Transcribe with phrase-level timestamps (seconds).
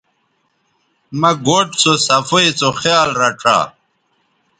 [1.19, 3.57] مہ گوٹھ سوصفائ سو خیال رڇھا